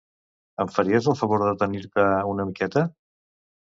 [0.65, 2.89] Em faries el favor de detenir-te una miqueta?